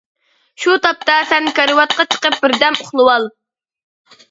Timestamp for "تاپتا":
0.85-1.17